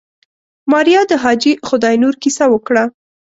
ماريا 0.71 1.01
د 1.11 1.13
حاجي 1.23 1.53
خداينور 1.67 2.13
کيسه 2.23 2.45
وکړه. 2.49 2.83